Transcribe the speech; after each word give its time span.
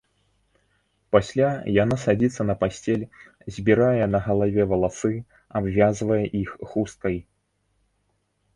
Пасля 1.15 1.49
яна 1.83 1.95
садзіцца 2.05 2.41
на 2.51 2.55
пасцель, 2.63 3.03
збірае 3.59 4.05
на 4.15 4.19
галаве 4.31 4.61
валасы, 4.73 5.13
абвязвае 5.63 6.21
іх 6.43 6.49
хусткай. 6.73 7.17